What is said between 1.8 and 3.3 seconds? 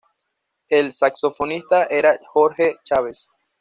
era Jorge Chávez.